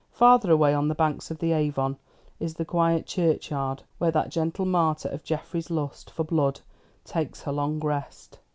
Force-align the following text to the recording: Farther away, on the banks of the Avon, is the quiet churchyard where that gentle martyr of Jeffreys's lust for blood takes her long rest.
Farther 0.13 0.49
away, 0.51 0.73
on 0.73 0.87
the 0.87 0.95
banks 0.95 1.29
of 1.29 1.37
the 1.37 1.51
Avon, 1.51 1.95
is 2.39 2.55
the 2.55 2.65
quiet 2.65 3.05
churchyard 3.05 3.83
where 3.99 4.09
that 4.09 4.31
gentle 4.31 4.65
martyr 4.65 5.09
of 5.09 5.23
Jeffreys's 5.23 5.69
lust 5.69 6.09
for 6.09 6.23
blood 6.23 6.61
takes 7.05 7.43
her 7.43 7.51
long 7.51 7.79
rest. 7.79 8.39